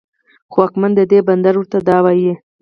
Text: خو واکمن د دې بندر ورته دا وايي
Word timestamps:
خو 0.51 0.57
واکمن 0.61 0.91
د 0.95 1.01
دې 1.11 1.19
بندر 1.27 1.53
ورته 1.57 1.77
دا 1.89 1.97
وايي 2.05 2.33